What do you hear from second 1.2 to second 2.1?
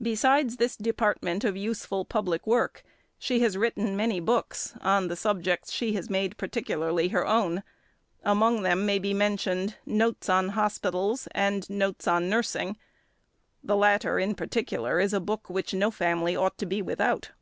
of useful